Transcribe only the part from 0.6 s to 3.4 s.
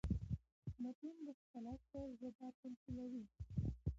متون د خپل عصر ژبه تميثلوي.